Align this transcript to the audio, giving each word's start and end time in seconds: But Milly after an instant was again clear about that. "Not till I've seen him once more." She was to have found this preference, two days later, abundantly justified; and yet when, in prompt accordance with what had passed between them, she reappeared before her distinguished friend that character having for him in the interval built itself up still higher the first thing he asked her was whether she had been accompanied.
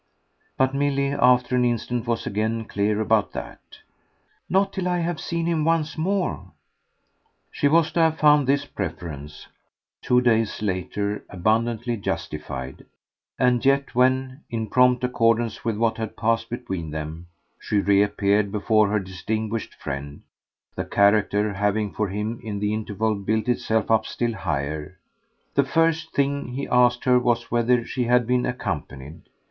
But 0.57 0.73
Milly 0.73 1.09
after 1.13 1.55
an 1.55 1.63
instant 1.63 2.07
was 2.07 2.25
again 2.25 2.65
clear 2.65 2.99
about 2.99 3.33
that. 3.33 3.59
"Not 4.49 4.73
till 4.73 4.87
I've 4.87 5.19
seen 5.19 5.45
him 5.45 5.63
once 5.63 5.95
more." 5.95 6.53
She 7.51 7.67
was 7.67 7.91
to 7.91 7.99
have 7.99 8.17
found 8.17 8.47
this 8.47 8.65
preference, 8.65 9.45
two 10.01 10.19
days 10.19 10.59
later, 10.63 11.23
abundantly 11.29 11.97
justified; 11.97 12.87
and 13.37 13.63
yet 13.63 13.93
when, 13.93 14.41
in 14.49 14.71
prompt 14.71 15.03
accordance 15.03 15.63
with 15.63 15.77
what 15.77 15.99
had 15.99 16.17
passed 16.17 16.49
between 16.49 16.89
them, 16.89 17.27
she 17.59 17.77
reappeared 17.77 18.51
before 18.51 18.89
her 18.89 18.99
distinguished 18.99 19.75
friend 19.75 20.23
that 20.73 20.89
character 20.89 21.53
having 21.53 21.93
for 21.93 22.07
him 22.07 22.39
in 22.41 22.57
the 22.57 22.73
interval 22.73 23.13
built 23.13 23.47
itself 23.47 23.91
up 23.91 24.07
still 24.07 24.33
higher 24.33 24.97
the 25.53 25.63
first 25.63 26.11
thing 26.11 26.53
he 26.55 26.67
asked 26.69 27.05
her 27.05 27.19
was 27.19 27.51
whether 27.51 27.85
she 27.85 28.05
had 28.05 28.25
been 28.25 28.47
accompanied. 28.47 29.21